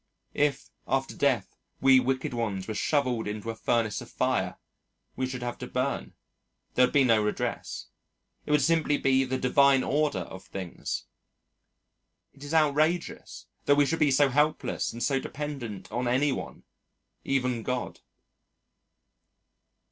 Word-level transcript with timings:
If, 0.33 0.71
after 0.87 1.15
Death, 1.15 1.55
we 1.79 1.99
wicked 1.99 2.33
ones 2.33 2.67
were 2.67 2.73
shovelled 2.73 3.27
into 3.27 3.51
a 3.51 3.55
furnace 3.55 4.01
of 4.01 4.09
fire 4.09 4.57
we 5.15 5.27
should 5.27 5.43
have 5.43 5.59
to 5.59 5.67
burn. 5.67 6.15
There 6.73 6.87
would 6.87 6.93
be 6.93 7.03
no 7.03 7.21
redress. 7.23 7.85
It 8.47 8.49
would 8.49 8.63
simply 8.63 8.97
be 8.97 9.25
the 9.25 9.37
Divine 9.37 9.83
Order 9.83 10.21
of 10.21 10.43
things. 10.45 11.05
It 12.33 12.43
is 12.43 12.51
outrageous 12.51 13.45
that 13.65 13.75
we 13.75 13.85
should 13.85 13.99
be 13.99 14.09
so 14.09 14.29
helpless 14.29 14.91
and 14.91 15.03
so 15.03 15.19
dependent 15.19 15.91
on 15.91 16.07
any 16.07 16.31
one 16.31 16.63
even 17.23 17.61
God. 17.61 17.99